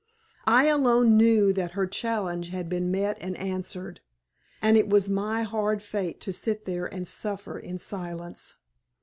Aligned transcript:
I 0.47 0.65
alone 0.65 1.15
knew 1.15 1.53
that 1.53 1.73
her 1.73 1.85
challenge 1.85 2.49
had 2.49 2.67
been 2.69 2.89
met 2.89 3.19
and 3.21 3.37
answered, 3.37 4.01
and 4.59 4.75
it 4.75 4.89
was 4.89 5.07
my 5.07 5.43
hard 5.43 5.83
fate 5.83 6.19
to 6.21 6.33
sit 6.33 6.65
there 6.65 6.91
and 6.91 7.07
suffer 7.07 7.59
in 7.59 7.77
silence. 7.77 8.57